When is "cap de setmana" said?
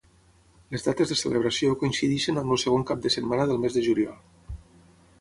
2.93-3.49